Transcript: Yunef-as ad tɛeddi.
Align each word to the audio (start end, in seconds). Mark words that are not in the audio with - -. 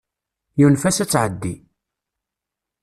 Yunef-as 0.59 0.97
ad 0.99 1.09
tɛeddi. 1.09 1.55